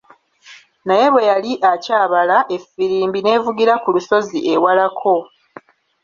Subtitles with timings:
[0.85, 5.15] Naye bwe yali akyabala, effirimbi n'evugira ku lusozi ewalako.